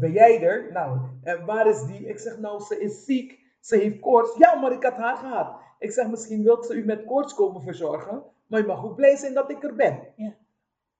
[0.00, 0.72] ben jij er?
[0.72, 2.06] Nou, en waar is die?
[2.06, 3.38] Ik zeg, nou, ze is ziek.
[3.60, 4.36] Ze heeft koorts.
[4.36, 5.56] Ja, maar ik had haar gehad.
[5.78, 8.22] Ik zeg, misschien wilt ze u met koorts komen verzorgen.
[8.46, 10.12] Maar je mag ook blij zijn dat ik er ben.
[10.16, 10.34] Ja.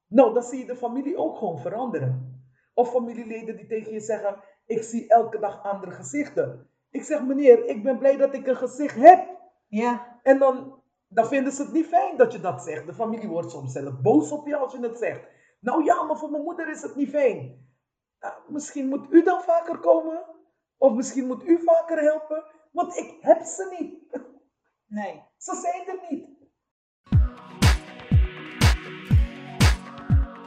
[0.07, 2.43] Nou, dan zie je de familie ook gewoon veranderen.
[2.75, 4.37] Of familieleden die tegen je zeggen,
[4.67, 6.69] ik zie elke dag andere gezichten.
[6.91, 9.39] Ik zeg, meneer, ik ben blij dat ik een gezicht heb.
[9.67, 12.87] Ja, En dan, dan vinden ze het niet fijn dat je dat zegt.
[12.87, 15.21] De familie wordt soms zelf boos op je als je het zegt.
[15.61, 17.69] Nou ja, maar voor mijn moeder is het niet fijn.
[18.21, 20.25] Nou, misschien moet u dan vaker komen.
[20.79, 22.45] Of misschien moet u vaker helpen.
[22.73, 24.23] Want ik heb ze niet.
[24.99, 25.23] nee.
[25.37, 26.29] Ze zijn er niet.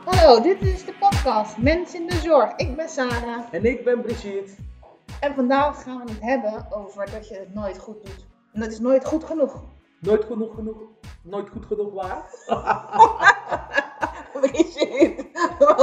[0.06, 2.56] Hallo, dit is de podcast Mensen in de Zorg.
[2.56, 3.54] Ik ben Sarah.
[3.54, 4.54] En ik ben Brigitte.
[5.20, 8.26] En vandaag gaan we het hebben over dat je het nooit goed doet.
[8.54, 9.64] En dat is nooit goed genoeg.
[10.00, 10.82] Nooit genoeg genoeg.
[11.24, 12.24] Nooit goed genoeg waar.
[14.42, 15.13] Brigitte.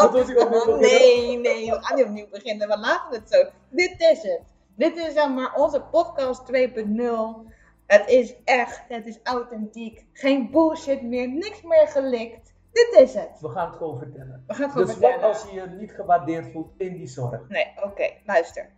[0.02, 0.80] Wat was ik?
[0.80, 2.68] Nee, nee, we gaan niet opnieuw beginnen.
[2.68, 3.44] We laten het zo.
[3.68, 4.42] Dit is het.
[4.76, 7.52] Dit is zeg maar onze podcast 2.0.
[7.86, 10.06] Het is echt, het is authentiek.
[10.12, 12.52] Geen bullshit meer, niks meer gelikt.
[12.72, 13.40] Dit is het.
[13.40, 14.44] We gaan het gewoon vertellen.
[14.46, 15.34] We gaan het gewoon Dus wat vertellen.
[15.34, 17.48] als je je niet gewaardeerd voelt in die zorg?
[17.48, 18.68] Nee, oké, luister.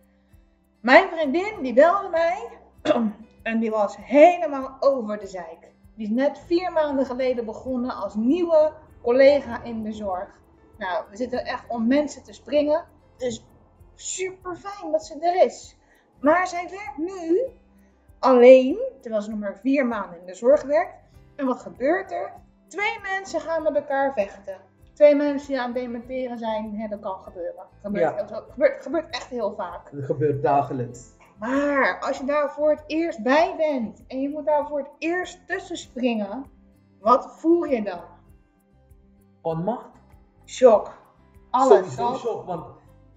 [0.81, 2.49] Mijn vriendin die belde mij
[3.43, 5.71] en die was helemaal over de zeik.
[5.95, 10.41] Die is net vier maanden geleden begonnen als nieuwe collega in de zorg.
[10.79, 12.85] Nou, we zitten echt om mensen te springen.
[13.17, 13.45] Dus
[13.95, 15.77] super fijn dat ze er is.
[16.21, 17.41] Maar zij werkt nu
[18.19, 20.95] alleen, terwijl ze nog maar vier maanden in de zorg werkt.
[21.37, 22.33] En wat gebeurt er?
[22.69, 24.57] Twee mensen gaan met elkaar vechten.
[24.95, 27.65] Twee mensen die aan het dementeren zijn, hè, dat kan gebeuren.
[27.83, 28.43] Gebeurt, Ja.
[28.51, 29.91] gebeurt, gebeurt echt heel vaak.
[29.93, 31.11] Dat gebeurt dagelijks.
[31.39, 34.91] Maar als je daar voor het eerst bij bent en je moet daar voor het
[34.99, 36.45] eerst tussen springen,
[37.01, 38.01] wat voel je dan?
[39.41, 39.91] Onmacht?
[40.47, 40.91] Shock.
[41.51, 41.79] Alles.
[41.79, 42.65] Sowieso al- shock, want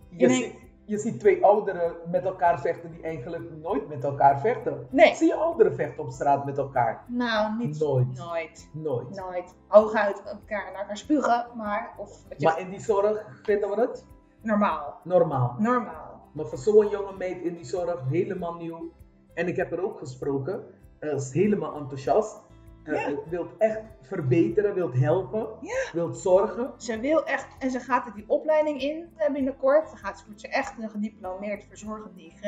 [0.10, 4.88] je, ziet, je ziet twee ouderen met elkaar vechten die eigenlijk nooit met elkaar vechten.
[4.90, 5.16] Nee.
[5.16, 7.04] Zie je ouderen vechten op straat met elkaar?
[7.08, 8.18] Nou, niet Nooit.
[8.18, 8.70] Nooit.
[8.74, 9.16] Nooit.
[9.16, 9.56] Nooit.
[9.68, 14.06] Hooguit elkaar naar elkaar spugen, maar of je Maar in die zorg vinden we het
[14.42, 15.00] normaal.
[15.04, 15.56] normaal.
[15.58, 16.22] Normaal.
[16.32, 18.92] Maar voor zo'n jonge meid in die zorg, helemaal nieuw.
[19.34, 20.64] En ik heb er ook gesproken.
[21.00, 22.42] Ze is helemaal enthousiast.
[22.86, 23.08] Eh, Ja.
[23.08, 25.86] eh, wilt echt verbeteren, wilt helpen, Ja.
[25.94, 26.74] wilt zorgen.
[26.78, 29.88] Ze wil echt, en ze gaat er die opleiding in eh, binnenkort.
[29.88, 32.42] Dan gaat ze, wordt ze echt een gediplomeerd verzorgend IG.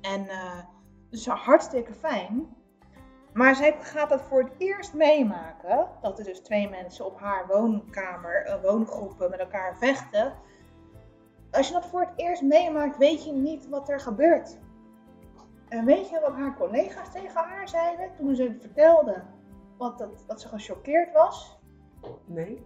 [0.00, 0.58] En eh
[1.10, 2.48] dus hartstikke fijn.
[3.32, 5.88] Maar zij gaat dat voor het eerst meemaken.
[6.02, 10.32] Dat er dus twee mensen op haar woonkamer, woongroepen met elkaar vechten.
[11.50, 14.58] Als je dat voor het eerst meemaakt, weet je niet wat er gebeurt.
[15.68, 19.22] En weet je wat haar collega's tegen haar zeiden toen ze het vertelde?
[19.80, 21.58] Wat dat, dat ze gechoqueerd was?
[22.24, 22.62] Nee?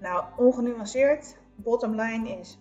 [0.00, 2.58] Nou, ongenuanceerd, bottom line is,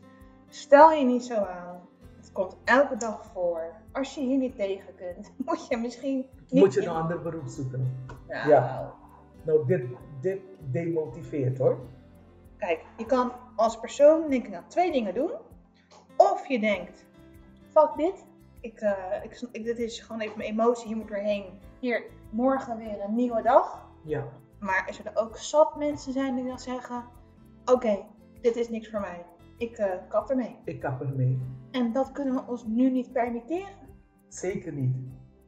[0.48, 1.82] stel je niet zo aan.
[2.18, 3.74] Het komt elke dag voor.
[3.92, 6.16] Als je hier niet tegen kunt, moet je misschien
[6.50, 6.64] niet...
[6.64, 8.06] Moet je in- een ander beroep zoeken.
[8.28, 8.94] Nou, Ja.
[9.44, 9.84] Nou, dit,
[10.22, 11.80] dit demotiveert hoor.
[12.58, 15.32] Kijk, je kan als persoon denk ik aan twee dingen doen.
[16.18, 17.06] Of je denkt,
[17.70, 18.26] fuck dit.
[18.62, 21.60] Ik, eh, ik, ik, dit is gewoon even mijn emotie, hier moet ik doorheen.
[21.80, 22.04] Hier,
[22.36, 23.90] morgen weer een nieuwe dag.
[24.04, 24.28] Ja.
[24.60, 27.04] Maar er zullen ook zat mensen zijn die dan zeggen,
[27.66, 28.06] oké,
[28.42, 29.26] dit is niks voor mij.
[29.58, 30.56] Ik eh kap ermee.
[30.64, 31.40] Ik kap ermee.
[31.72, 33.74] En dat kunnen we ons nu niet permitteren.
[34.28, 34.96] Zeker niet.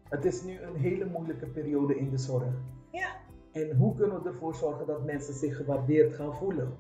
[0.10, 2.54] Het is nu een hele moeilijke periode in de zorg.
[2.92, 3.16] Ja.
[3.52, 6.78] En hoe kunnen we ervoor zorgen dat mensen zich gewaardeerd gaan voelen?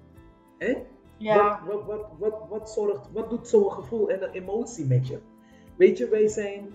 [0.57, 0.84] Hè?
[1.17, 1.63] Ja.
[1.66, 5.19] Wat, wat, wat, wat, zorgt, wat doet zo'n gevoel en een emotie met je?
[5.75, 6.73] Weet je, wij zijn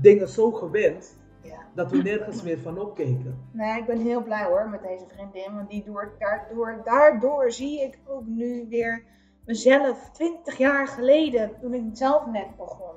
[0.00, 1.66] dingen zo gewend ja.
[1.74, 3.48] dat we nergens meer van opkeken.
[3.52, 5.54] Nee, ik ben heel blij hoor met deze vriendin.
[5.54, 9.04] Want die door, daardoor, daardoor zie ik ook nu weer
[9.44, 12.94] mezelf 20 jaar geleden toen ik zelf net begon.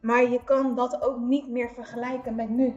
[0.00, 2.74] Maar je kan dat ook niet meer vergelijken met nu.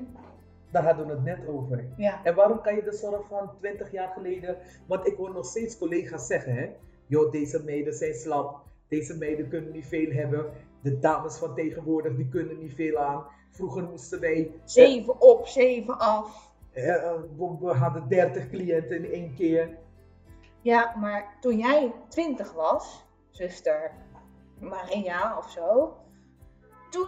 [0.72, 1.86] Daar hadden we het net over.
[1.98, 2.24] Ja.
[2.24, 4.58] En waarom kan je de zorg van 20 jaar geleden,
[4.88, 6.70] want ik hoor nog steeds collega's zeggen, hè,
[7.06, 10.46] joh, deze meiden zijn slap, deze meiden kunnen niet veel hebben,
[10.82, 13.26] de dames van tegenwoordig die kunnen niet veel aan.
[13.52, 16.52] Vroeger moesten wij, Zeven op, zeven af.
[16.74, 16.84] eh,
[17.38, 19.78] we, we hadden 30 cliënten in één keer.
[20.62, 23.92] Ja, maar toen jij 20 was, zuster
[24.60, 25.96] Maria of zo,
[26.90, 27.08] toen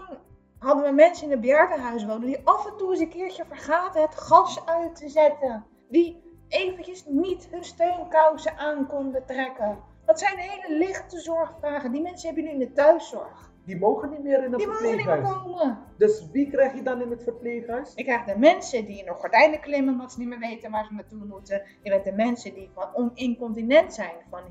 [0.59, 4.01] hadden we mensen in het bejaardenhuis wonen die af en toe eens een keertje vergaten
[4.01, 5.65] het gas uit te zetten.
[5.89, 9.79] Die eventjes niet hun steunkousen aan konden trekken.
[10.13, 11.91] Dat zijn hele lichte zorgvragen.
[11.91, 13.51] Die mensen heb je nu in de thuiszorg.
[13.65, 15.41] Die mogen niet meer in een Die mogen niet meer verpleeghuis.
[15.43, 15.79] komen.
[15.97, 17.91] Dus wie krijg je dan in het verpleeghuis?
[17.95, 20.85] Je krijgt de mensen die in de gordijnen klimmen omdat ze niet meer weten waar
[20.85, 21.61] ze naartoe moeten.
[21.83, 24.41] Je hebt de mensen die van on- incontinent zijn, van,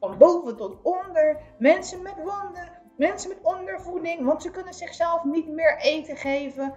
[0.00, 1.40] van boven tot onder.
[1.58, 6.74] Mensen met wonden, mensen met ondervoeding, want ze kunnen zichzelf niet meer eten geven.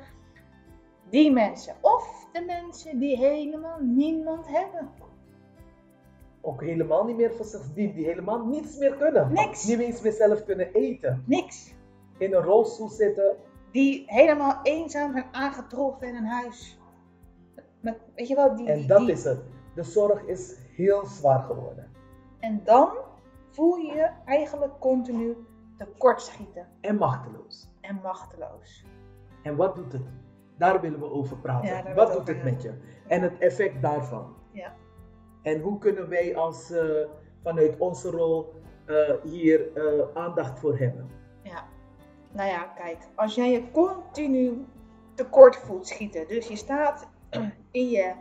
[1.10, 1.76] Die mensen.
[1.82, 4.90] Of de mensen die helemaal niemand hebben.
[6.46, 9.34] Ook helemaal niet meer voor zich, die, die helemaal niets meer kunnen.
[9.34, 9.66] Niks.
[9.66, 11.24] Niet eens meer zelf kunnen eten.
[11.26, 11.74] Niks.
[12.18, 13.36] In een rolstoel zitten.
[13.72, 16.80] Die helemaal eenzaam zijn aangetroffen in een huis.
[17.80, 19.40] Met, weet je wel, die, En die- dat die- is het.
[19.76, 21.92] De zorg is heel zwaar geworden.
[22.40, 22.90] En dan
[23.50, 25.36] voel je je eigenlijk continu
[25.78, 27.70] tekortschieten En machteloos.
[27.82, 28.86] en machteloos.
[29.44, 30.06] En wat doet het?
[30.58, 31.70] Daar willen we over praten.
[31.70, 32.74] Ja, wat doet over het met je?
[33.08, 34.34] En het effect daarvan.
[34.52, 34.74] Ja.
[35.44, 37.06] En hoe kunnen wij als, eh,
[37.44, 38.54] vanuit onze rol
[38.86, 41.10] eh, hier eh, aandacht voor hebben?
[41.42, 41.64] Ja.
[42.32, 44.66] Nou ja, kijk, als jij je continu
[45.16, 47.08] tekort voelt schieten, dus je staat
[47.72, 48.14] in je,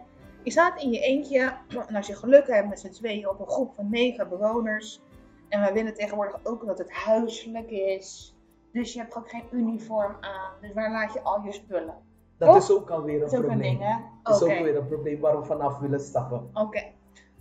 [0.43, 1.57] je staat in je eentje,
[1.89, 5.01] en als je geluk hebt met z'n tweeën op een groep van negen bewoners,
[5.49, 8.37] en wij willen tegenwoordig ook dat het huiselijk is,
[8.73, 11.97] dus je hebt ook geen uniform aan, dus waar laat je al je spullen?
[12.39, 12.57] Dat Toch?
[12.57, 13.79] is ook alweer een Dat is ook een probleem.
[13.79, 13.97] ding, hè?
[14.23, 16.51] Dat is ook weer een probleem waar we vanaf willen stappen.
[16.55, 16.83] Oké,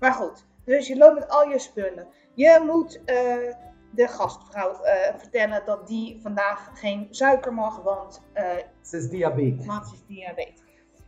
[0.01, 0.45] maar goed.
[0.65, 2.07] Dus je loopt met al je spullen.
[2.33, 3.15] Je moet eh,
[3.91, 9.65] de gastvrouw eh, vertellen dat die vandaag geen suiker mag, want eh Ze is diabetes.
[9.93, 10.63] is diabetes.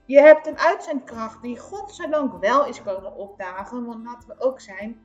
[0.06, 5.02] Je hebt een uitzendkracht die godzijdank wel is komen opdagen, want laten we ook zijn.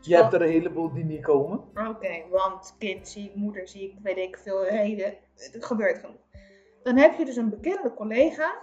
[0.00, 1.58] Je hebt er een heleboel die niet komen.
[1.88, 5.14] Oké, want kind ziek, moeder ziek, weet ik veel reden.
[5.34, 6.20] Het gebeurt genoeg.
[6.82, 8.62] Dan heb je dus een bekende collega.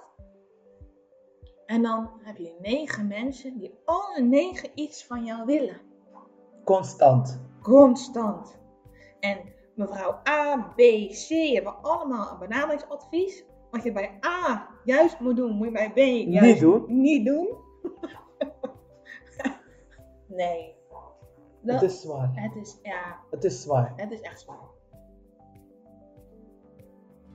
[1.69, 5.81] En dan heb je negen mensen die alle negen iets van jou willen.
[6.63, 7.41] Constant.
[7.61, 8.57] Constant.
[9.19, 9.37] En
[9.75, 10.77] mevrouw A, B,
[11.09, 13.45] C hebben allemaal een benadringsadvies.
[13.71, 15.97] Wat je bij A juist moet doen, moet je bij B
[16.29, 16.85] juist Niet doen.
[17.01, 17.47] Niet doen.
[20.27, 20.75] nee.
[21.61, 22.31] Dat- Het is zwaar.
[22.33, 23.93] het is, ja, Het is zwaar.
[23.95, 24.67] het is echt zwaar.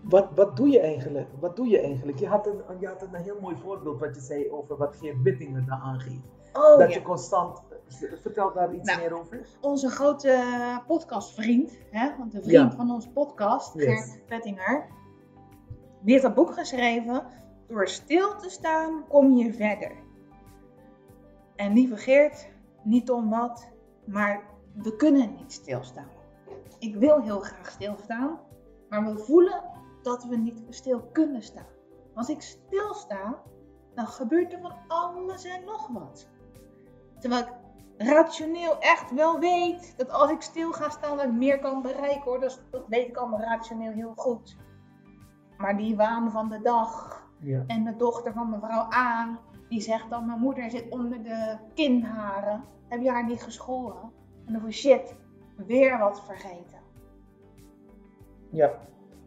[0.05, 1.29] Wat, wat doe je eigenlijk?
[1.41, 2.19] Wat doe je eigenlijk?
[2.19, 5.23] Je had, een, je had een heel mooi voorbeeld wat je zei over wat Geert
[5.23, 6.23] Bittingen daar aangeeft.
[6.53, 6.95] Oh dat ja.
[6.95, 7.63] je constant...
[8.23, 9.01] Vertel daar iets Nou.
[9.01, 9.47] meer over.
[9.61, 10.43] Onze grote
[10.87, 12.77] podcastvriend, hè, want de vriend Ja.
[12.77, 13.85] van onze podcast, Yes.
[13.85, 14.87] Gert Pettinger,
[16.01, 17.27] die heeft dat boek geschreven.
[17.67, 19.93] Door stil te staan kom je verder.
[21.57, 22.49] En lieve Geert,
[22.83, 23.69] niet om wat,
[24.05, 24.43] maar
[24.75, 26.09] we kunnen niet stilstaan.
[26.79, 28.39] Ik wil heel graag stilstaan,
[28.89, 29.63] maar we voelen
[30.05, 31.67] dat we niet stil kunnen staan.
[32.15, 33.43] Als ik stilsta,
[33.95, 36.29] dan gebeurt er van alles en nog wat.
[37.19, 37.53] Terwijl ik
[37.97, 42.23] rationeel echt wel weet dat als ik stil ga staan, dat ik meer kan bereiken
[42.23, 42.41] hoor.
[42.41, 44.57] Dat, dat weet ik allemaal rationeel heel goed.
[45.59, 47.65] Maar die waan van de dag Ja.
[47.67, 52.65] en de dochter van mevrouw A, die zegt dan mijn moeder zit onder de kinharen.
[52.89, 54.13] Heb je haar niet geschoren?
[54.47, 55.17] En dan van shit,
[55.57, 56.79] weer wat vergeten.
[58.51, 58.71] ja.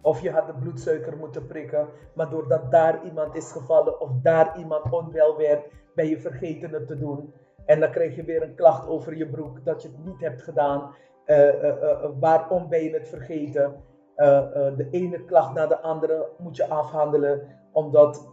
[0.07, 4.57] Of je had de bloedsuiker moeten prikken, maar doordat daar iemand is gevallen of daar
[4.57, 5.65] iemand onwel werd,
[5.95, 7.33] ben je vergeten het te doen.
[7.65, 10.41] En dan krijg je weer een klacht over je broek dat je het niet hebt
[10.41, 10.93] gedaan.
[11.25, 13.83] Eh, eh, eh, waarom ben je het vergeten?
[14.77, 18.27] De ene klacht na de andere moet je afhandelen, omdat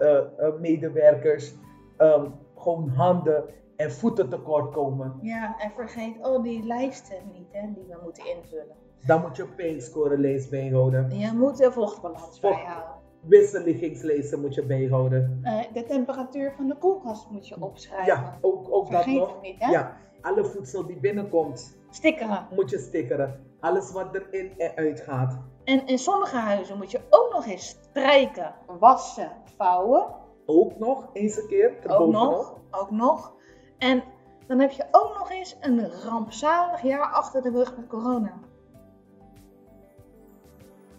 [0.61, 1.55] medewerkers
[1.97, 3.44] ehm, gewoon handen
[3.76, 5.19] en voeten tekort komen.
[5.23, 8.76] Ja, en vergeet al die lijsten niet hè, die we moeten invullen.
[9.06, 11.18] Dan moet je een pijnscorelijst bijhouden.
[11.18, 12.40] Je moet de vochtbalans Vocht.
[12.40, 12.92] bijhouden.
[13.20, 15.40] Wisselligingslijsten moet je bijhouden.
[15.42, 18.06] Eh, de temperatuur van de koelkast moet je opschrijven.
[18.06, 19.42] Ja, ook, ook dat nog.
[19.42, 19.70] niet, hè?
[19.70, 22.46] Ja, alle voedsel die binnenkomt, Stickeren.
[22.50, 23.40] moet je stickeren.
[23.61, 25.38] Alles wat erin en uit gaat.
[25.64, 30.06] En in sommige huizen moet je ook nog eens strijken, wassen, vouwen.
[30.46, 33.32] Ook nog eens een keer, Ook nog, ook nog.
[33.78, 34.02] En
[34.46, 38.32] dan heb je ook nog eens een rampzalig jaar achter de rug met corona.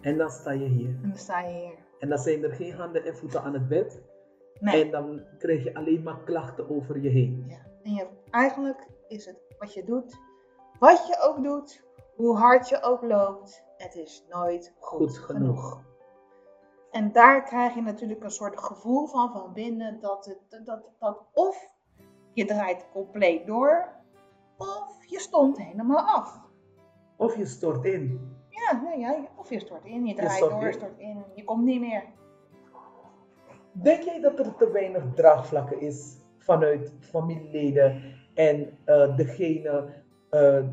[0.06, 0.90] En dan sta je hier.
[0.90, 1.78] En dan sta je hier.
[2.00, 4.02] En dan zijn er geen handen en voeten aan het bed.
[4.60, 4.84] Nee.
[4.84, 7.46] En dan krijg je alleen maar klachten over je heen.
[7.48, 7.58] Ja.
[7.84, 10.18] En je, eigenlijk is het wat je doet,
[10.80, 11.84] wat je ook doet,
[12.16, 15.84] hoe hard je ook loopt, het is nooit goed, Goed genoeg.
[16.92, 21.26] En daar krijg je natuurlijk een soort gevoel van van binnen dat, het, dat, dat
[21.34, 21.70] of
[22.34, 23.90] je draait compleet door,
[24.58, 26.42] of je stond helemaal af.
[27.18, 28.34] Of je stort in.
[28.76, 30.74] Ja, nee, ja, of je stort in, je draait door, in.
[30.74, 32.04] stort in, je komt niet meer.
[33.72, 38.02] Denk jij dat er te weinig draagvlakken is vanuit familieleden
[38.34, 39.86] en eh, degene
[40.30, 40.64] eh,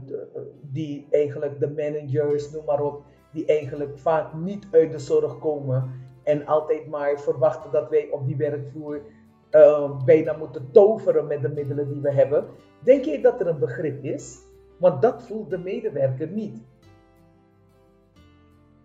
[0.60, 5.92] die eigenlijk de managers, noem maar op, die eigenlijk vaak niet uit de zorg komen
[6.22, 9.02] en altijd maar verwachten dat wij op die werkvloer
[9.50, 12.46] eh, bijna moeten toveren met de middelen die we hebben.
[12.82, 14.38] Denk jij dat er een begrip is?
[14.78, 16.70] Want dat voelt de medewerker niet.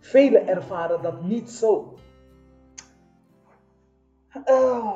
[0.08, 1.98] Velen ervaren dat niet zo.
[4.46, 4.96] Oh,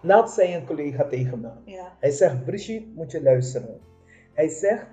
[0.00, 1.50] Laatst zei een collega tegen me.
[1.64, 1.96] ja.
[2.00, 3.80] Hij zegt, Brigitte, moet je luisteren.
[4.32, 4.86] Hij zegt,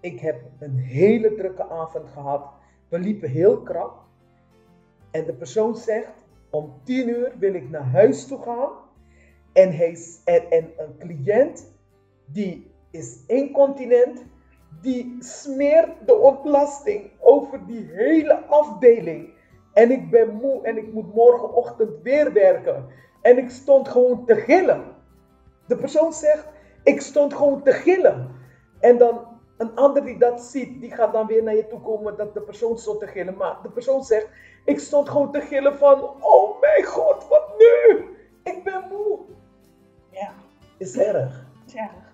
[0.00, 2.50] ik heb een hele drukke avond gehad.
[2.88, 4.02] We liepen heel krap.
[5.10, 6.12] En de persoon zegt,
[6.50, 8.70] om tien uur wil ik naar huis toe gaan.
[9.52, 11.72] En, hij, en, en een cliënt,
[12.26, 14.24] die is incontinent,
[14.80, 19.34] die smeert de ontlasting over die hele afdeling.
[19.72, 22.86] En ik ben moe en ik moet morgenochtend weer werken.
[23.22, 24.84] En ik stond gewoon te gillen.
[25.66, 26.46] De persoon zegt,
[26.84, 28.28] ik stond gewoon te gillen.
[28.80, 29.26] En dan
[29.56, 32.40] een ander die dat ziet, die gaat dan weer naar je toe komen dat de
[32.40, 33.36] persoon stond te gillen.
[33.36, 34.28] Maar de persoon zegt,
[34.64, 38.04] ik stond gewoon te gillen van, oh mijn god, wat nu?
[38.42, 39.18] Ik ben moe.
[40.10, 40.32] Ja,
[40.78, 41.46] Is erg.
[41.66, 42.11] is erg.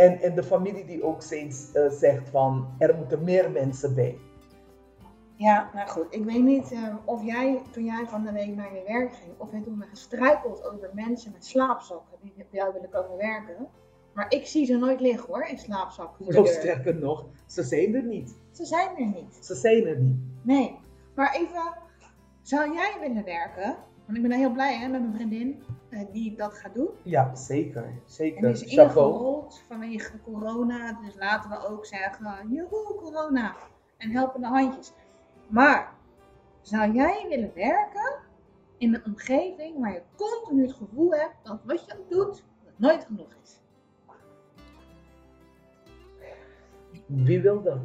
[0.00, 4.18] En, en de familie die ook steeds eh, zegt van, er moeten meer mensen bij.
[5.34, 6.06] Ja, nou goed.
[6.10, 9.32] Ik weet niet eh, of jij, toen jij van de week naar je werk ging,
[9.36, 13.68] of jij toen bent gestruikeld over mensen met slaapzakken die bij jou willen komen werken.
[14.12, 16.34] Maar ik zie ze nooit liggen hoor, in slaapzakken.
[16.34, 18.36] Nog sterker nog, ze zijn er niet.
[18.50, 19.38] Ze zijn er niet.
[19.40, 20.18] Ze zijn er niet.
[20.42, 20.78] Nee.
[21.14, 21.74] Maar even,
[22.42, 23.76] zou jij willen werken?
[24.10, 26.88] Want ik ben heel blij hè, met mijn vriendin eh, die dat gaat doen.
[27.02, 27.84] Ja, zeker.
[27.84, 28.40] En Zeker.
[28.42, 30.98] die is ingerold vanwege corona.
[31.04, 33.56] Dus laten we ook zeggen, joehoe corona.
[33.96, 34.92] En helpende handjes.
[35.48, 35.92] Maar,
[36.60, 38.18] zou jij willen werken
[38.78, 42.72] in een omgeving waar je continu het gevoel hebt dat wat je ook doet, dat
[42.76, 43.60] nooit genoeg is?
[47.06, 47.78] Wie wil dat?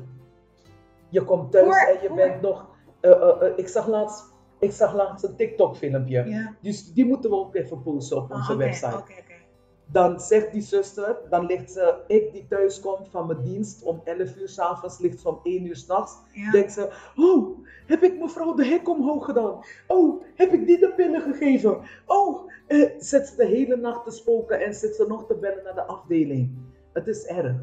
[1.10, 2.68] Je komt thuis Voor- en je voor- bent nog.
[3.00, 4.34] eh, eh, ik, zag laatst,
[4.66, 6.24] ik zag laatst een TikTok-filmpje.
[6.24, 6.56] Ja.
[6.62, 9.04] Dus die moeten we ook even posten op onze Ah, oké, website.
[9.88, 14.02] Dan zegt die zuster, dan ligt ze, ik die thuis kom van mijn dienst om
[14.04, 16.18] 11 uur s'avonds, ligt ze om 1 uur s'nachts.
[16.34, 16.52] Ja.
[16.52, 19.60] Denkt ze, oh, heb ik mevrouw de hek omhoog gedaan?
[19.88, 21.80] Oh, heb ik die de pillen gegeven?
[22.06, 25.64] Oh, eh, zit ze de hele nacht te spoken en zit ze nog te bellen
[25.64, 26.58] naar de afdeling.
[26.94, 27.56] Het is erg.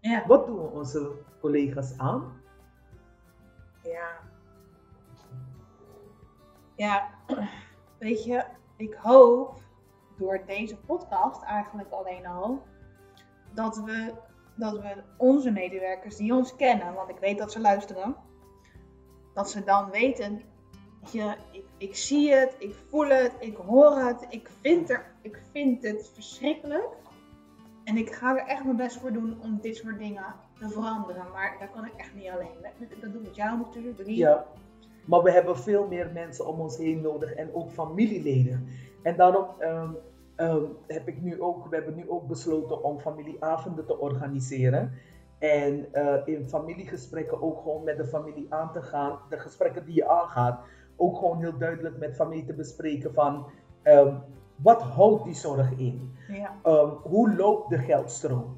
[0.00, 0.24] Ja.
[0.26, 1.10] Wat doen onze
[1.40, 2.32] collega's aan?
[3.82, 4.25] Ja.
[6.76, 7.10] Ja,
[7.98, 8.44] weet je,
[8.76, 9.60] ik hoop
[10.18, 12.62] door deze podcast eigenlijk alleen al
[13.54, 14.12] dat we,
[14.54, 18.16] dat we onze medewerkers die ons kennen, want ik weet dat ze luisteren,
[19.34, 20.42] dat ze dan weten,
[21.12, 25.40] je, ik, ik zie het, ik voel het, ik hoor het, ik vind, er, ik
[25.52, 26.88] vind het verschrikkelijk.
[27.84, 31.30] En ik ga er echt mijn best voor doen om dit soort dingen te veranderen.
[31.32, 32.56] Maar dat kan ik echt niet alleen.
[33.00, 34.02] Dat, doe ik jou natuurlijk.
[34.06, 34.46] Ja,
[35.06, 38.68] maar we hebben veel meer mensen om ons heen nodig en ook familieleden.
[39.02, 39.90] En daarom ehm,
[40.86, 44.92] heb ik nu ook, we hebben nu ook besloten om familieavonden te organiseren.
[45.38, 49.18] En eh, in familiegesprekken ook gewoon met de familie aan te gaan.
[49.28, 50.60] De gesprekken die je aangaat,
[50.96, 53.46] ook gewoon heel duidelijk met familie te bespreken van
[53.82, 54.14] ehm,
[54.56, 56.14] wat houdt die zorg in?
[56.28, 56.86] Ja.
[57.02, 58.56] Hoe loopt de geldstroom?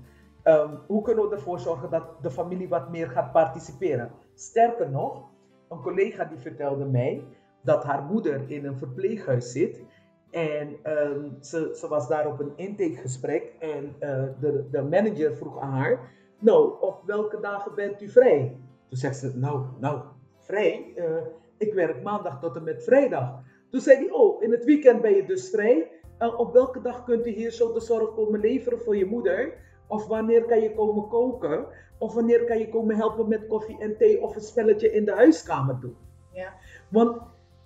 [0.87, 4.11] Hoe kunnen we ervoor zorgen dat de familie wat meer gaat participeren?
[4.35, 5.25] Sterker nog,
[5.69, 7.25] een collega die vertelde mij
[7.63, 9.83] dat haar moeder in een verpleeghuis zit.
[10.31, 15.59] En ehm, ze, ze was daar op een intakegesprek en eh, de, de manager vroeg
[15.61, 16.11] aan haar,
[16.41, 18.57] nou, op welke dagen bent u vrij?
[18.89, 20.01] Toen zegt ze, nou, nou,
[20.39, 20.93] vrij?
[20.97, 21.23] Eh,
[21.57, 23.41] ik werk maandag tot en met vrijdag.
[23.71, 25.91] Toen zei hij, oh, in het weekend ben je dus vrij.
[26.19, 29.55] Uh, op welke dag kunt u hier zo de zorg komen leveren voor je moeder?
[29.89, 31.67] Of wanneer kan je komen koken?
[31.99, 35.13] Of wanneer kan je komen helpen met koffie en thee of een spelletje in de
[35.13, 35.97] huiskamer doen?
[36.33, 36.53] Ja.
[36.89, 37.21] Want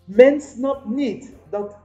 [0.05, 1.77] men snapt niet dat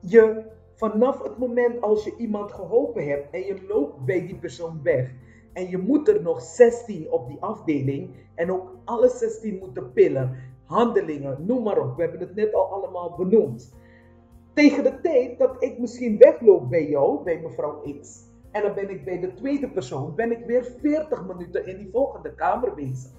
[0.00, 0.42] je
[0.74, 5.10] vanaf het moment als je iemand geholpen hebt en je loopt bij die persoon weg
[5.52, 10.36] en je moet er nog 16 op die afdeling en ook alle 16 moeten pillen,
[10.64, 11.96] handelingen, noem maar op.
[11.96, 13.74] We hebben het net al allemaal benoemd.
[14.54, 18.90] Tegen de tijd dat ik misschien wegloop bij jou, bij mevrouw X, en dan ben
[18.90, 23.10] ik bij de tweede persoon, ben ik weer 40 minuten in die volgende kamer bezig.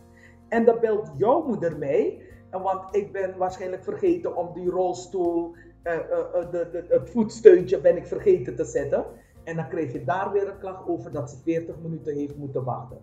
[0.48, 5.56] En dan belt jouw moeder mij, en want ik ben waarschijnlijk vergeten om die rolstoel,
[5.84, 9.06] eh, eh, eh, de, de, het voetsteuntje ben ik vergeten te zetten.
[9.44, 12.64] En dan kreeg je daar weer een klacht over dat ze 40 minuten heeft moeten
[12.64, 13.02] wachten.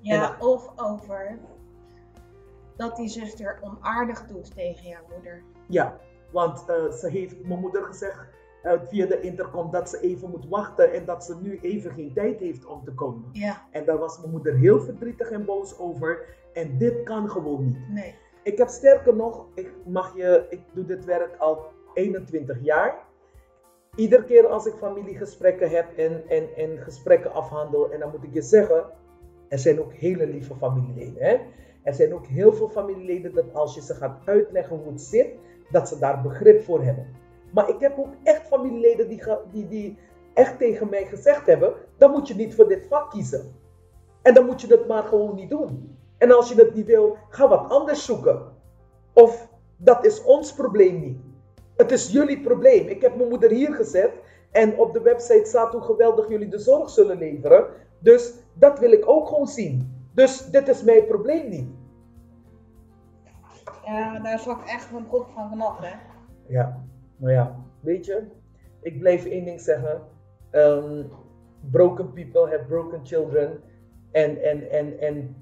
[0.00, 1.38] Ja, of over
[2.76, 5.42] dat die zuster onaardig doet tegen jouw moeder.
[5.68, 5.98] Ja,
[6.30, 8.37] want eh, ze heeft mijn moeder gezegd eh,
[8.76, 12.38] via de intercom dat ze even moet wachten en dat ze nu even geen tijd
[12.40, 13.28] heeft om te komen.
[13.32, 16.24] Ja, En daar was mijn moeder heel verdrietig en boos over.
[16.52, 17.88] En dit kan gewoon niet.
[17.88, 18.14] nee.
[18.42, 23.06] Ik heb sterker nog, ik, mag je, ik doe dit werk al 21 jaar.
[23.96, 28.34] Iedere keer als ik familiegesprekken heb en, en, en gesprekken afhandel, en dan moet ik
[28.34, 28.84] je zeggen,
[29.48, 31.22] er zijn ook hele lieve familieleden.
[31.22, 31.36] Hè?
[31.82, 35.28] Er zijn ook heel veel familieleden dat als je ze gaat uitleggen hoe het zit,
[35.70, 37.06] dat ze daar begrip voor hebben.
[37.50, 39.98] Maar ik heb ook echt familieleden die, die, die
[40.34, 43.54] echt tegen mij gezegd hebben, dan moet je niet voor dit vak kiezen.
[44.22, 45.96] En dan moet je het maar gewoon niet doen.
[46.18, 48.42] En als je het niet wil, ga wat anders zoeken.
[49.12, 51.18] Of dat is ons probleem niet.
[51.76, 52.86] Het is jullie probleem.
[52.86, 54.12] Ik heb mijn moeder hier gezet
[54.50, 57.66] en op de website staat hoe geweldig jullie de zorg zullen leveren.
[57.98, 60.08] Dus dat wil ik ook gewoon zien.
[60.14, 61.68] Dus dit is mijn probleem niet.
[63.84, 65.94] Ja, daar zak ik echt van broek van vanaf, hè.
[66.46, 66.84] Ja,
[67.18, 68.22] maar ja, weet je,
[68.80, 70.00] ik blijf één ding zeggen.
[70.50, 71.02] Ehm,
[71.70, 73.60] broken people have broken children.
[74.10, 75.36] En, en, en, en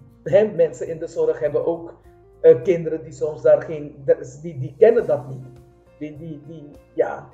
[0.56, 1.94] mensen in de zorg hebben ook
[2.40, 4.04] eh, kinderen die soms daar geen,
[4.42, 5.46] die, die kennen dat niet.
[5.98, 7.28] Die, die, die, ja.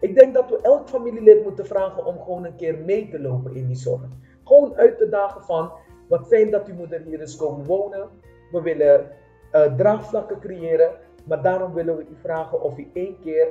[0.00, 3.54] Ik denk dat we elk familielid moeten vragen om gewoon een keer mee te lopen
[3.54, 4.08] in die zorg.
[4.44, 5.72] Gewoon uit de dagen van,
[6.08, 8.08] wat fijn dat uw moeder hier is komen wonen.
[8.50, 9.10] We willen
[9.50, 10.90] eh, draagvlakken creëren.
[11.26, 13.48] Maar daarom willen we u vragen of u één keer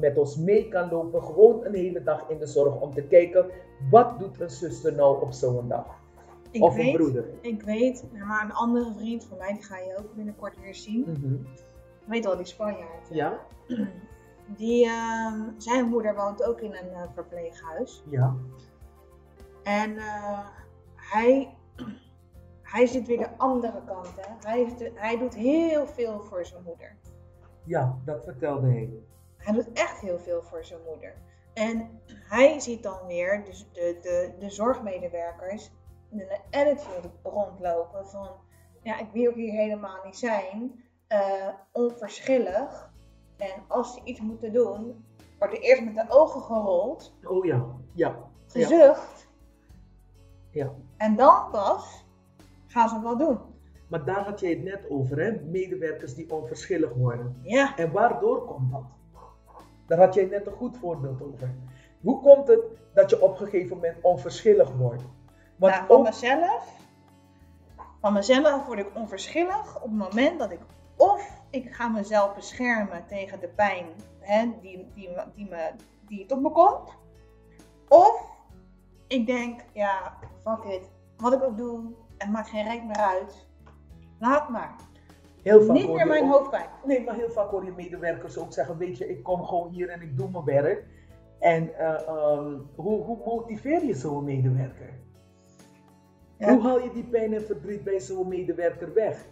[0.00, 1.22] met ons mee kan lopen.
[1.22, 3.46] Gewoon een hele dag in de zorg om te kijken,
[3.90, 5.86] wat doet een zuster nou op zo'n dag?
[6.50, 7.24] Ik of weet, een broeder.
[7.40, 11.00] Ik weet, maar een andere vriend van mij, die ga je ook binnenkort weer zien.
[11.00, 11.34] Mhm.
[11.34, 13.08] Ik weet wel, die Spanjaard.
[13.10, 13.38] Ja,
[14.56, 18.02] Die, ehm, zijn moeder woont ook in een eh, verpleeghuis.
[18.10, 18.34] ja,
[19.62, 20.38] En eh,
[20.94, 21.54] hij,
[22.72, 24.08] hij zit weer de andere kant.
[24.16, 24.48] Hè.
[24.50, 26.96] Hij, de- hij doet heel veel voor zijn moeder.
[27.64, 28.90] ja, dat vertelde hij.
[29.36, 31.14] Hij doet echt heel veel voor zijn moeder.
[31.54, 35.70] En hij ziet dan weer dus de, de, de zorgmedewerkers
[36.10, 38.28] in een attitude rondlopen van...
[38.82, 40.84] Ja, ik wil hier helemaal niet zijn.
[41.06, 42.90] eh, onverschillig.
[43.36, 45.04] En als ze iets moeten doen,
[45.38, 49.28] wordt er eerst met de ogen gerold, Oh ja, ja, ja, gezucht.
[50.50, 50.72] ja.
[50.96, 52.01] En dan pas
[52.72, 53.38] gaan ze wel doen.
[53.88, 55.40] Maar daar had jij het net over, hè?
[55.40, 57.36] Medewerkers die onverschillig worden.
[57.42, 58.84] Ja, En waardoor komt dat?
[59.86, 61.50] Daar had jij net een goed voorbeeld over.
[62.00, 62.60] Hoe komt het
[62.94, 65.02] dat je op een gegeven moment onverschillig wordt?
[65.56, 66.80] Want nou, van mezelf.
[68.00, 70.60] Van mezelf word ik onverschillig op het moment dat ik
[70.96, 73.86] of ik ga mezelf beschermen tegen de pijn
[74.18, 75.70] hè, die, die, die, me,
[76.08, 76.90] die tot me komt.
[77.88, 78.30] Of
[79.06, 80.90] ik denk, ja, fuck it.
[81.16, 81.80] Wat ik ook doe,
[82.22, 83.46] het maakt geen reet meer uit.
[84.18, 84.74] Laat maar.
[85.42, 86.68] heel vaak Niet meer mijn ook- hoofdpijn.
[86.84, 89.88] Nee, maar heel vaak hoor je medewerkers ook zeggen, weet je, ik kom gewoon hier
[89.88, 90.84] en ik doe mijn werk.
[91.38, 95.00] En eh, ehm, hoe, hoe motiveer je zo'n medewerker?
[96.38, 96.52] Ja.
[96.54, 99.24] Hoe haal je die pijn en verdriet bij zo'n medewerker weg?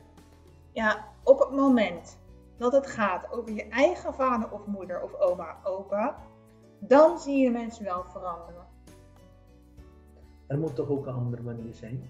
[0.73, 2.19] Ja, op het moment
[2.57, 6.17] dat het gaat over je eigen vader of moeder of oma, opa,
[6.79, 8.67] dan zie je mensen wel veranderen.
[10.47, 12.09] Er moet toch ook een andere manier zijn?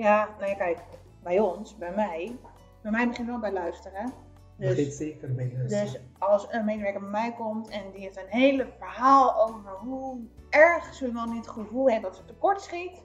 [0.00, 0.78] Ja, nou ja, kijk,
[1.22, 2.38] bij ons, bij mij,
[2.82, 4.12] bij mij begint wel bij luisteren.
[4.56, 5.70] Dus, zeker bij dus.
[5.70, 10.20] dus als een medewerker bij mij komt en die heeft een hele verhaal over hoe
[10.50, 13.02] erg ze wel niet het gevoel heeft dat ze tekort schiet,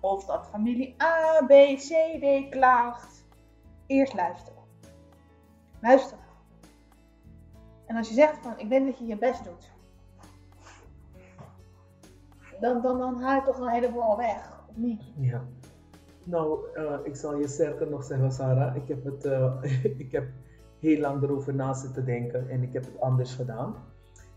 [0.00, 3.24] of dat familie A, B, C, D klaagt,
[3.86, 4.62] eerst luisteren.
[5.80, 6.24] Luisteren.
[7.86, 9.70] En als je zegt van, ik denk dat je je best doet,
[12.60, 15.02] dan, dan, dan haal je toch een heleboel al weg, of niet?
[15.16, 15.44] Ja.
[16.26, 18.76] Nou, eh, ik zal je sterker nog zeggen, Sarah.
[18.76, 19.62] Ik heb, het, eh,
[20.04, 20.26] ik heb
[20.80, 23.74] heel lang erover na zitten denken en ik heb het anders gedaan.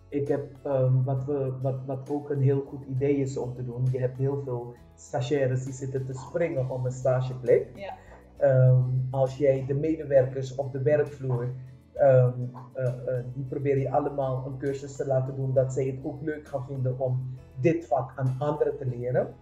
[0.09, 3.65] Ik heb, ehm, wat, we, wat, wat ook een heel goed idee is om te
[3.65, 7.67] doen, je hebt heel veel stagiaires die zitten te springen om een stageplek.
[7.75, 7.93] Ja.
[8.37, 11.49] Ehm, als jij de medewerkers op de werkvloer,
[11.93, 12.31] ehm,
[12.73, 12.93] eh,
[13.33, 16.65] die probeer je allemaal een cursus te laten doen, dat zij het ook leuk gaan
[16.65, 19.35] vinden om dit vak aan anderen te leren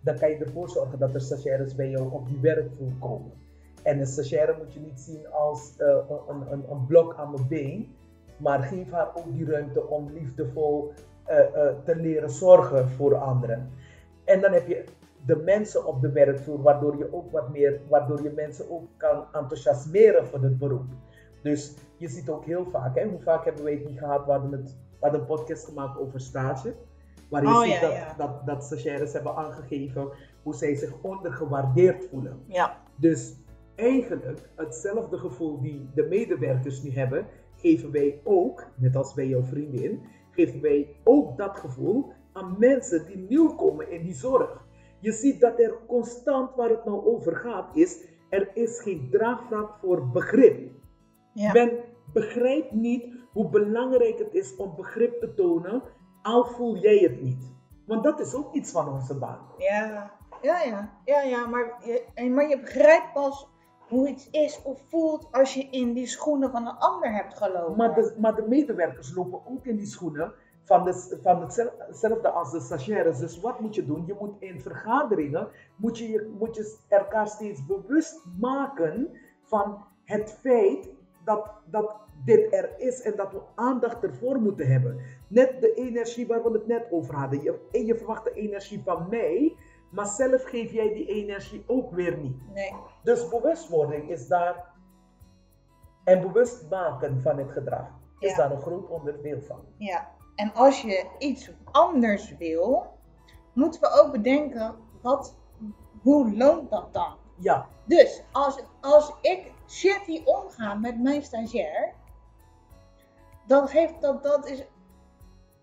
[0.00, 3.32] dan kan je ervoor zorgen dat er stagiaires bij jou op die werkvloer komen.
[3.82, 5.96] En een stagiaire moet je niet zien als eh,
[6.28, 7.94] een, een, een blok aan mijn been,
[8.36, 10.92] maar geef haar ook die ruimte om liefdevol
[11.24, 13.70] eh, eh, te leren zorgen voor anderen.
[14.24, 14.84] En dan heb je
[15.26, 19.24] de mensen op de werkvloer, waardoor je ook wat meer, waardoor je mensen ook kan
[19.32, 20.86] enthousiasmeren voor het beroep.
[21.42, 24.32] Dus je ziet ook heel vaak, hè, hoe vaak hebben wij het niet gehad, we
[24.32, 26.74] het, we hadden een podcast gemaakt over stage.
[27.30, 28.14] Waar je Oh, ziet ja, dat, ja.
[28.16, 30.08] Dat, dat stagiaires hebben aangegeven
[30.42, 32.42] hoe zij zich ondergewaardeerd voelen.
[32.46, 32.82] Ja.
[32.96, 33.36] Dus
[33.74, 39.42] eigenlijk hetzelfde gevoel die de medewerkers nu hebben, geven wij ook, net als bij jouw
[39.42, 44.64] vriendin, geven wij ook dat gevoel aan mensen die nieuw komen in die zorg.
[45.00, 49.78] Je ziet dat er constant, waar het nou over gaat, is, er is geen draagvlak
[49.80, 50.70] voor begrip.
[51.34, 51.52] Ja.
[51.52, 51.70] Men
[52.12, 55.82] begrijpt niet hoe belangrijk het is om begrip te tonen,
[56.22, 57.52] al voel jij het niet.
[57.86, 59.38] Want dat is ook iets van onze baan.
[59.58, 60.10] Ja.
[60.42, 63.48] ja, ja, ja, ja maar, je, maar je begrijpt pas
[63.88, 67.76] hoe iets is of voelt als je in die schoenen van een ander hebt gelopen.
[67.76, 70.32] Maar de, maar de medewerkers lopen ook in die schoenen
[70.64, 73.18] van, de, van hetzel- hetzelfde als de stagiaires.
[73.18, 74.06] Dus wat moet je doen?
[74.06, 79.10] Je moet in vergaderingen, moet je- moet je elkaar steeds bewust maken
[79.42, 80.88] van het feit
[81.24, 85.00] dat, dat dit er is en dat we aandacht ervoor moeten hebben.
[85.28, 87.42] Net de energie waar we het net over hadden.
[87.42, 89.56] Je, en je verwacht de energie van mij,
[89.90, 92.36] maar zelf geef jij die energie ook weer niet.
[92.54, 94.68] Nee, Dus bewustwording is daar
[96.04, 97.86] en bewust maken van het gedrag
[98.18, 99.60] is daar een groot onderdeel van.
[99.76, 100.18] ja.
[100.34, 102.86] En als je iets anders wil,
[103.52, 105.36] moeten we ook bedenken, wat,
[106.02, 107.16] hoe loont dat dan?
[107.36, 111.92] Ja, Dus als, als ik shitty omga met mijn stagiair,
[113.50, 114.66] dan geeft dat, dat is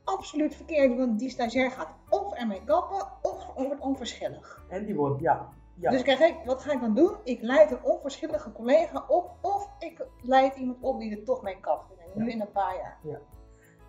[0.03, 4.63] absoluut verkeerd, want die stagiair gaat of ermee kappen of wordt onverschillig.
[4.69, 5.49] en die wordt, ja.
[5.75, 5.91] ja.
[5.91, 7.11] Dus kijk, wat ga ik dan doen?
[7.23, 11.59] Ik leid een onverschillige collega op of ik leid iemand op die er toch mee
[11.59, 11.85] kapt.
[12.15, 12.31] Nu Ja.
[12.31, 13.19] in een paar jaar.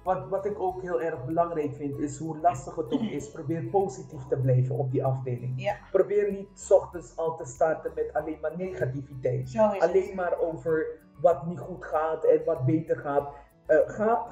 [0.04, 3.30] Wat, wat ik ook heel erg belangrijk vind, is hoe lastig het ook is.
[3.30, 5.52] Probeer positief te blijven op die afdeling.
[5.56, 9.56] Ja, Probeer niet 's ochtends al te starten met alleen maar negativiteit.
[9.56, 10.14] Alleen het.
[10.14, 10.86] maar over
[11.20, 13.28] wat niet goed gaat en wat beter gaat.
[13.68, 14.26] Eh, ga,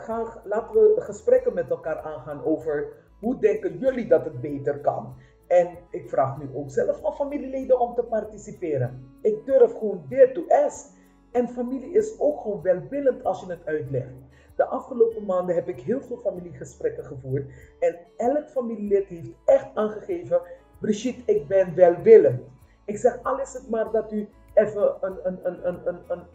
[0.45, 5.15] laten we gesprekken met elkaar aangaan over hoe denken jullie dat het beter kan.
[5.47, 9.19] En ik vraag nu ook zelf van familieleden om te participeren.
[9.23, 10.87] Ik durf gewoon dare to ask.
[11.33, 14.15] En familie is ook gewoon welwillend als je het uitlegt.
[14.57, 17.51] De afgelopen maanden heb ik heel veel familiegesprekken gevoerd.
[17.81, 20.41] En elk familielid heeft echt aangegeven:
[20.81, 22.41] Brigitte, ik ben welwillend.
[22.85, 25.69] Ik zeg, al is het maar dat u even een, een,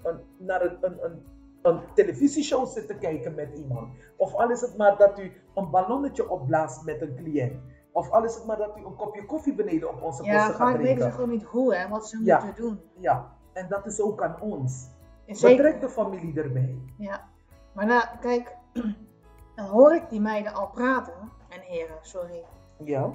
[0.03, 1.23] een, naar een,
[1.61, 3.93] een, televisieshow zit te kijken met iemand.
[4.17, 7.53] Of al is het maar dat u een ballonnetje opblaast met een cliënt.
[7.91, 10.55] Of al is het maar dat u een kopje koffie beneden op onze Ja, kosten
[10.55, 11.11] gaat vaak weten ze drinken.
[11.13, 12.43] gewoon niet hoe en wat ze Ja.
[12.43, 12.81] moeten doen.
[12.97, 14.89] Ja, en dat is ook aan ons.
[15.25, 16.77] Zeker- Betrek de familie erbij.
[16.97, 17.27] Ja,
[17.73, 18.55] maar nou, kijk,
[19.55, 21.13] dan hoor ik die meiden al praten.
[21.49, 22.43] En heren, sorry.
[22.83, 23.09] Ja.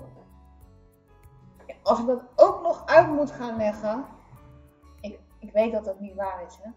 [1.83, 4.05] Als ik dat ook nog uit moet gaan leggen.
[5.01, 6.71] Ik, ik weet dat dat niet waar is, hè.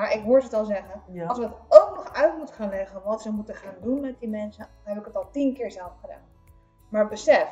[0.00, 1.02] Maar ik hoor het al zeggen.
[1.12, 1.26] Ja.
[1.26, 4.20] Als we het ook nog uit moeten gaan leggen wat ze moeten gaan doen met
[4.20, 6.22] die mensen, dan heb ik het al tien keer zelf gedaan.
[6.90, 7.48] Maar besef,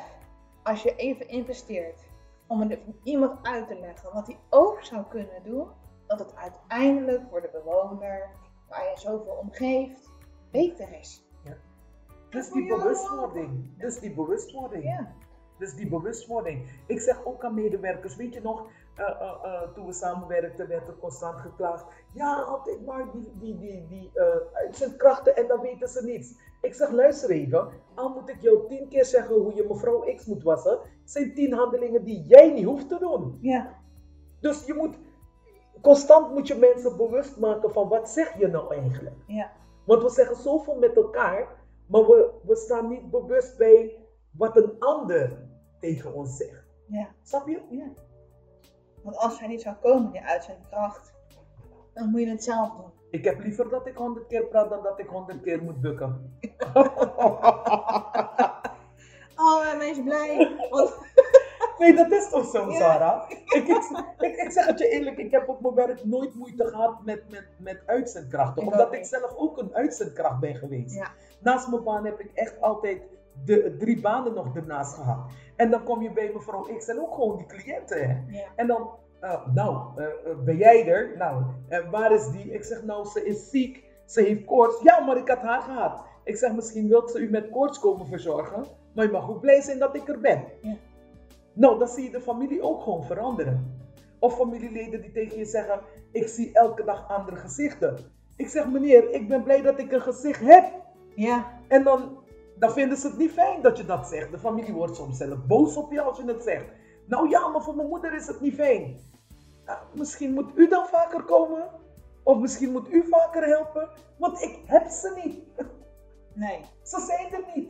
[0.63, 1.99] als je even investeert
[2.47, 5.67] om het iemand uit te leggen wat hij ook zou kunnen doen,
[6.07, 8.29] dat het uiteindelijk voor de bewoner,
[8.69, 10.09] waar je zoveel om geeft,
[10.51, 11.23] beter is.
[12.29, 13.77] Dus die bewustwording.
[13.77, 14.83] Dus die bewustwording.
[14.83, 15.13] Ja.
[15.57, 16.83] Dus die bewustwording.
[16.87, 20.87] Ik zeg ook aan medewerkers, weet je nog, eh, eh, eh, toen we samenwerkten werd
[20.87, 21.85] er constant geklaagd.
[22.13, 24.11] Ja, altijd maar die, die, die, die
[24.53, 26.33] uitzendkrachten en dan weten ze niets.
[26.61, 30.25] Ik zeg, luister even, al moet ik jou tien keer zeggen hoe je mevrouw X
[30.25, 33.37] moet wassen, zijn tien handelingen die jij niet hoeft te doen.
[33.41, 33.77] Ja.
[34.39, 34.95] Dus je moet,
[35.81, 39.15] constant moet je mensen bewust maken van wat zeg je nou eigenlijk.
[39.27, 39.51] Ja.
[39.85, 41.47] Want we zeggen zoveel met elkaar,
[41.87, 43.97] maar we, we staan niet bewust bij
[44.31, 45.47] wat een ander
[45.79, 46.65] tegen ons zegt.
[46.87, 47.07] Ja.
[47.23, 47.61] Snap je?
[47.69, 47.91] Ja.
[49.03, 51.13] Want als hij niet zou komen, die uitzendkracht,
[51.93, 52.91] dan moet je het zelf doen.
[53.11, 56.39] Ik heb liever dat ik honderd keer praat dan dat ik honderd keer moet bukken.
[59.41, 60.57] Oh, wees blij.
[61.77, 62.71] Nee, dat is toch zo.
[62.71, 63.29] Sarah?
[63.29, 63.67] Ik, ik,
[64.19, 67.29] ik, ik zeg het je eerlijk, ik heb op mijn werk nooit moeite gehad met,
[67.29, 68.63] met, met uitzendkrachten.
[68.63, 70.95] Ik omdat ik zelf ook een uitzendkracht ben geweest.
[70.95, 71.11] Ja.
[71.39, 73.01] Naast mijn baan heb ik echt altijd
[73.45, 75.31] de drie banen nog ernaast gehad.
[75.55, 78.09] En dan kom je bij mevrouw X en ook gewoon die cliënten.
[78.09, 78.37] Hè?
[78.37, 78.47] Ja.
[78.55, 78.89] En dan,
[79.19, 81.17] eh, nou, eh, eh, ben jij er?
[81.17, 82.53] Nou, eh, waar is die?
[82.53, 83.83] Ik zeg, nou, ze is ziek.
[84.05, 84.81] Ze heeft koorts.
[84.81, 86.03] Ja, maar ik had haar gehad.
[86.23, 88.63] Ik zeg, misschien wilt ze u met koorts komen verzorgen.
[88.93, 90.43] Maar je mag ook blij zijn dat ik er ben.
[90.61, 90.75] Ja.
[91.53, 93.77] Nou, dan zie je de familie ook gewoon veranderen.
[94.19, 95.79] Of familieleden die tegen je zeggen,
[96.11, 97.97] ik zie elke dag andere gezichten.
[98.35, 100.65] Ik zeg, meneer, ik ben blij dat ik een gezicht heb.
[101.15, 101.59] Ja.
[101.67, 102.18] En dan,
[102.59, 104.31] dan vinden ze het niet fijn dat je dat zegt.
[104.31, 106.65] De familie wordt soms zelf boos op je als je het zegt.
[107.05, 108.99] Nou ja, maar voor mijn moeder is het niet fijn.
[109.65, 111.69] Nou, misschien moet u dan vaker komen.
[112.23, 113.89] Of misschien moet u vaker helpen.
[114.17, 115.39] Want ik heb ze niet.
[116.33, 116.59] Nee.
[116.83, 117.69] Ze zijn er niet.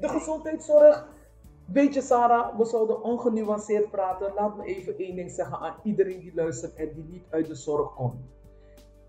[0.00, 1.08] De gezondheidszorg.
[1.66, 4.32] Weet je Sarah, we zouden ongenuanceerd praten.
[4.34, 7.54] Laat me even één ding zeggen aan iedereen die luistert en die niet uit de
[7.54, 8.24] zorg komt.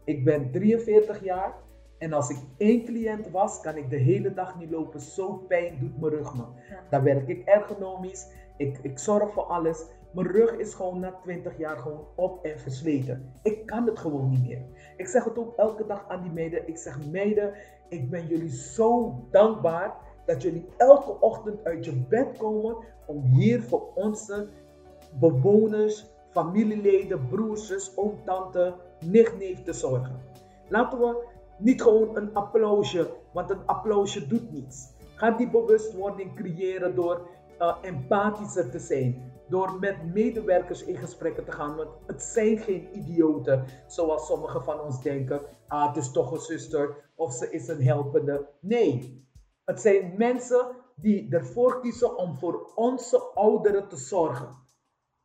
[0.04, 1.56] Ik ben 43 jaar
[1.98, 5.00] en als ik één cliënt was, kan ik de hele dag niet lopen.
[5.00, 6.44] Zo pijn doet mijn rug me.
[6.70, 6.80] Ja.
[6.90, 8.28] Dan werk ik ergonomisch.
[8.58, 9.86] Ik, ik zorg voor alles.
[10.14, 13.34] Mijn rug is gewoon na 20 jaar gewoon op en versleten.
[13.44, 14.62] Ik kan het gewoon niet meer.
[14.98, 16.68] Ik zeg het ook elke dag aan die meiden.
[16.68, 17.54] Ik zeg meiden,
[17.90, 19.94] ik ben jullie zo dankbaar
[20.26, 24.48] dat jullie elke ochtend uit je bed komen om hier voor onze
[25.20, 28.74] bewoners, familieleden, broers, zus, oom, tante,
[29.06, 30.22] nicht, neef te zorgen.
[30.68, 34.96] Laten we niet gewoon een applausje, want een applausje doet niets.
[35.16, 37.28] Ga die bewustwording creëren door
[37.60, 39.32] uh, empathischer te zijn.
[39.50, 41.76] Door met medewerkers in gesprekken te gaan.
[41.76, 45.42] Want het zijn geen idioten zoals sommigen van ons denken.
[45.68, 48.48] Ah, het is toch een zuster of ze is een helpende.
[48.60, 49.26] Nee,
[49.66, 54.56] het zijn mensen die ervoor kiezen om voor onze ouderen te zorgen.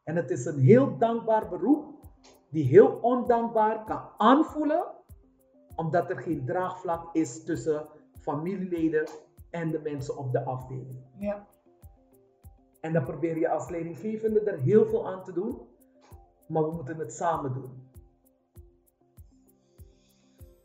[0.05, 1.85] En het is een heel dankbaar beroep,
[2.51, 4.85] die heel ondankbaar kan aanvoelen,
[5.77, 7.87] omdat er geen draagvlak is tussen
[8.21, 9.07] familieleden
[9.51, 11.05] en de mensen op de afdeling.
[11.17, 11.47] Ja.
[12.81, 15.61] En dan probeer je als leidinggevende er heel veel aan te doen,
[16.47, 17.91] maar we moeten het samen doen.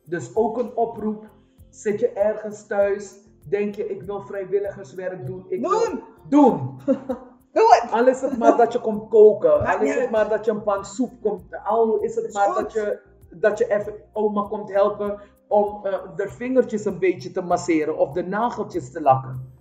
[0.03, 1.29] Dus ook een oproep,
[1.69, 3.15] zit je ergens thuis,
[3.49, 5.45] denk je ik wil vrijwilligerswerk doen.
[5.47, 5.71] Ik Doen!
[5.71, 6.79] Wil, doen!
[7.53, 7.91] Doe het!
[7.91, 10.63] Al is het maar dat je komt koken, al is het maar dat je een
[10.63, 15.19] pan soep komt, al is het maar dat je, dat je even oma komt helpen
[15.47, 19.55] om eh, de vingertjes een beetje te masseren of de nageltjes te lakken.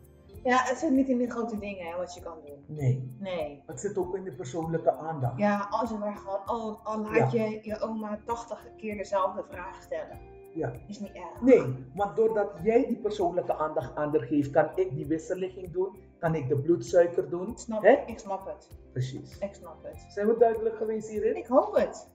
[0.45, 2.65] Ja, het zit niet in de grote dingen hè, wat je kan doen.
[2.67, 3.63] Nee, Nee.
[3.67, 5.39] het zit ook in de persoonlijke aandacht.
[5.39, 9.83] Ja, als je maar gewoon, al, al laat je je oma 80 keer dezelfde vraag
[9.83, 10.19] stellen.
[10.55, 10.73] Ja.
[10.89, 11.41] Is niet erg.
[11.41, 15.97] Nee, want doordat jij die persoonlijke aandacht aan haar geeft, kan ik die wisselligging doen,
[16.19, 17.49] kan ik de bloedsuiker doen.
[17.51, 17.93] Ik snap, Hè?
[18.07, 18.69] ik snap het.
[18.93, 19.39] Precies.
[19.39, 20.07] Ik snap het.
[20.09, 21.37] Zijn we duidelijk geweest hierin?
[21.37, 22.09] Ik hoop het.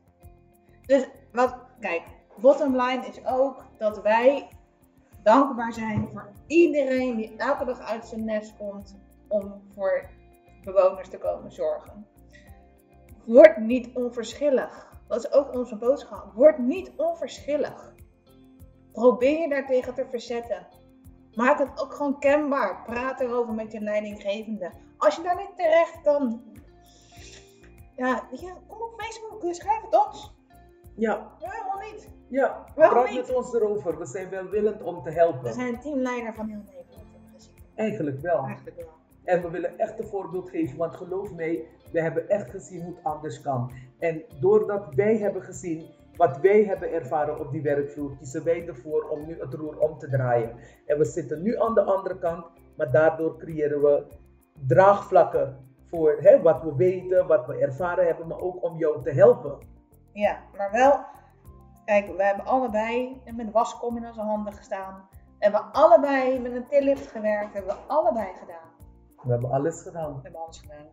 [0.85, 2.03] Dus wat, kijk,
[2.37, 4.47] bottom line is ook dat wij
[5.23, 10.09] dankbaar zijn voor iedereen die elke dag uit zijn nest komt om voor
[10.63, 12.07] bewoners te komen zorgen.
[13.25, 14.89] Word niet onverschillig.
[15.07, 16.33] Dat is ook onze boodschap.
[16.33, 17.93] Word niet onverschillig.
[18.91, 20.67] Probeer je daartegen te verzetten.
[21.33, 22.83] Maak het ook gewoon kenbaar.
[22.83, 24.71] Praat erover met je leidinggevende.
[24.97, 26.41] Als je daar niet terecht kan,
[27.95, 30.33] ja, je, kom op Facebook, schrijf het ons.
[31.01, 32.09] Ja, helemaal niet.
[32.27, 32.65] ja.
[32.75, 33.19] Waarom Praat niet?
[33.27, 33.97] met ons erover.
[33.97, 35.43] We zijn welwillend om te helpen.
[35.43, 37.61] We zijn teamleider van heel Nederland in principe.
[37.75, 38.43] Eigenlijk wel.
[38.45, 38.89] Eigenlijk wel.
[39.23, 42.95] En we willen echt een voorbeeld geven, want geloof mij, we hebben echt gezien hoe
[42.95, 43.71] het anders kan.
[43.99, 45.85] En doordat wij hebben gezien
[46.15, 49.97] wat wij hebben ervaren op die werkvloer, kiezen wij ervoor om nu het roer om
[49.97, 50.51] te draaien.
[50.85, 52.45] En we zitten nu aan de andere kant,
[52.77, 54.03] maar daardoor creëren we
[54.67, 59.11] draagvlakken voor hè, wat we weten, wat we ervaren hebben, maar ook om jou te
[59.11, 59.57] helpen.
[60.13, 60.99] Ja, maar wel,
[61.85, 65.07] kijk, we hebben allebei met waskom in onze handen gestaan.
[65.11, 68.69] We hebben allebei met een tillift gewerkt, hebben we allebei gedaan.
[69.23, 70.15] We hebben alles gedaan.
[70.15, 70.85] We hebben alles gedaan.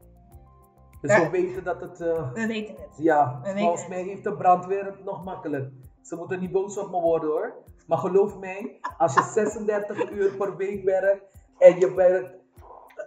[1.00, 2.96] Dus we weten dat het, eh, We weten het.
[2.96, 5.72] ja, We volgens mij heeft de brandweer het nog makkelijk.
[6.02, 7.54] Ze moeten niet boos op me worden hoor.
[7.86, 11.24] Maar geloof mij, als je 36 uur per week werkt
[11.58, 12.36] en je werkt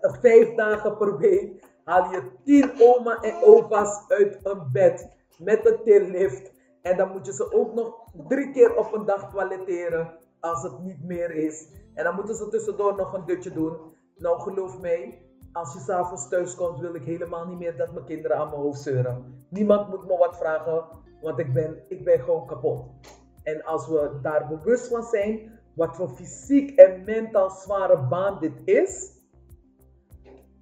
[0.01, 5.09] eh, vijf dagen per week, haal je 10 oma en opa's uit een bed
[5.43, 6.51] met een tillift.
[6.81, 10.79] En dan moet je ze ook nog drie keer op een dag toiletteren als het
[10.79, 11.67] niet meer is.
[11.93, 13.77] En dan moeten ze tussendoor nog een dutje doen.
[14.17, 18.05] Nou geloof mij, als je s'avonds thuis komt, wil ik helemaal niet meer dat mijn
[18.05, 19.45] kinderen aan mijn hoofd zeuren.
[19.49, 20.85] Niemand moet me wat vragen,
[21.21, 22.85] want ik ben, ik ben gewoon kapot.
[23.43, 28.61] En als we daar bewust van zijn, wat voor fysiek en mentaal zware baan dit
[28.65, 29.19] is,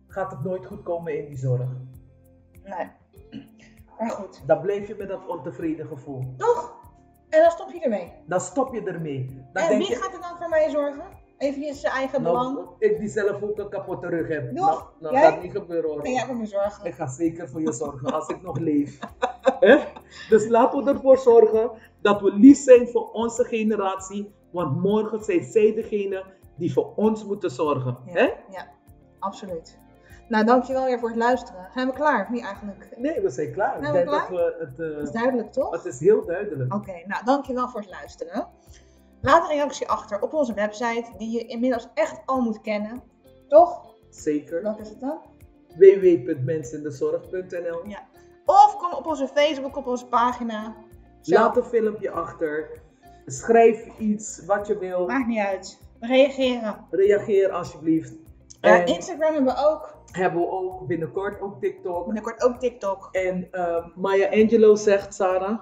[0.07, 1.69] gaat het nooit goed komen in die zorg.
[2.63, 2.98] Nee.
[3.99, 4.41] Maar goed.
[4.47, 6.23] Dan blijf je met dat ontevreden gevoel.
[6.37, 6.77] Toch?
[7.29, 8.13] En dan stop je ermee.
[8.25, 9.45] Dan stop je ermee.
[9.53, 11.03] Dan en denk wie je, gaat er dan voor mij zorgen?
[11.37, 12.55] Even zijn eigen belang.
[12.55, 14.55] nou, ik die zelf ook een kapotte rug heb.
[14.55, 14.93] Toch?
[14.99, 16.01] Nou, nou niet gebeuren hoor.
[16.01, 16.85] En jij moet me zorgen.
[16.85, 18.99] Ik ga zeker voor je zorgen als ik nog leef.
[19.59, 19.77] Hè?
[20.29, 24.33] Dus laten we ervoor zorgen dat we lief zijn voor onze generatie.
[24.51, 27.97] Want morgen zijn zij degene die voor ons moeten zorgen.
[28.05, 28.13] Ja.
[28.13, 28.23] Hè?
[28.51, 28.67] Ja,
[29.19, 29.77] absoluut.
[30.29, 31.67] Nou, dankjewel weer voor het luisteren.
[31.73, 32.23] Zijn we klaar?
[32.23, 32.89] Of niet eigenlijk?
[32.97, 33.77] Nee, we zijn klaar.
[33.81, 34.29] Zijn ik we klaar?
[34.29, 34.77] dat we het.
[34.77, 35.71] Dat is eh, duidelijk, toch?
[35.71, 36.73] het is heel duidelijk.
[36.73, 38.47] Oké, nou dankjewel voor het luisteren.
[39.21, 43.01] Laat een reactie achter op onze website, die je inmiddels echt al moet kennen.
[43.47, 43.85] Toch?
[44.09, 44.63] Zeker.
[44.63, 45.19] Welke is het dan?
[45.77, 48.07] www.mensindezorg.nl Ja.
[48.45, 50.75] Of kom op onze Facebook, op onze pagina.
[51.21, 52.81] Zo, Laat een filmpje achter.
[53.25, 55.07] Schrijf iets wat je wil.
[55.07, 55.79] Maakt niet uit.
[55.99, 56.75] Reageren.
[56.91, 58.13] Reageer alsjeblieft.
[58.61, 59.97] Ja, En Instagram hebben we ook.
[60.11, 62.05] hebben we ook binnenkort ook TikTok.
[62.05, 63.09] Binnenkort ook TikTok.
[63.11, 65.61] En eh, Maya Angelou zegt, Sarah.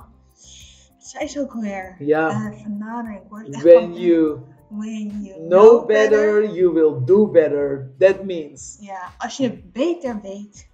[0.98, 1.96] Zei ze ook alweer?
[2.00, 2.52] Ja.
[2.64, 7.92] Vandaar, ik word echt When van- you When you know better, you will do better.
[8.00, 8.78] That means.
[8.82, 10.70] Ja, als je beter weet.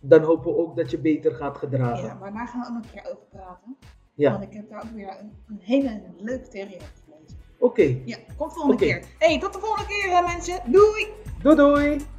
[0.00, 2.04] Dan hopen we ook dat je beter gaat gedragen.
[2.04, 3.76] Ja, maar daar gaan we ook nog een keer over praten.
[4.14, 4.30] Ja.
[4.32, 7.38] Want ik heb daar ook weer een, een hele leuke theorie over gelezen.
[7.58, 8.84] Oké, Ja, komt volgende Oké.
[8.84, 9.04] keer.
[9.18, 10.72] hey, tot de volgende keer eh, mensen.
[10.72, 11.06] Doei!
[11.42, 12.17] Doei doei!